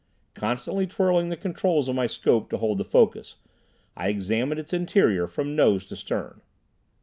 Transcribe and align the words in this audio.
Constantly 0.33 0.87
twirling 0.87 1.29
the 1.29 1.37
controls 1.37 1.87
of 1.87 1.93
my 1.93 2.07
scope 2.07 2.49
to 2.49 2.57
hold 2.57 2.79
the 2.79 2.83
focus, 2.83 3.35
I 3.95 4.09
examined 4.09 4.59
its 4.59 4.73
interior 4.73 5.27
from 5.27 5.55
nose 5.55 5.85
to 5.85 5.95
stern. 5.95 6.41